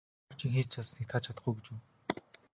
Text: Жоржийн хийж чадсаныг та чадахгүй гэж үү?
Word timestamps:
Жоржийн 0.29 0.53
хийж 0.55 0.67
чадсаныг 0.73 1.07
та 1.11 1.17
чадахгүй 1.25 1.53
гэж 1.55 1.65
үү? 1.71 1.77